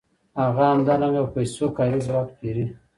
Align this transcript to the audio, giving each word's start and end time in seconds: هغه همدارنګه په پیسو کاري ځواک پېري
هغه 0.41 0.63
همدارنګه 0.71 1.21
په 1.25 1.31
پیسو 1.35 1.65
کاري 1.77 1.99
ځواک 2.07 2.29
پېري 2.39 2.65